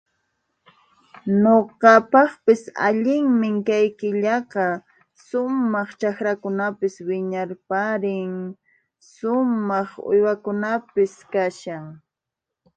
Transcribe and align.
Nuqapaqpis 1.41 2.61
allinmi 2.87 3.49
kay 3.67 3.85
killaqa, 3.99 4.65
sumaq 5.25 5.89
chaqrakunapis 5.99 6.95
wiñarparin, 7.07 8.33
sumaq 9.13 9.89
uywakunapis 10.11 11.13
kashan. 11.33 11.85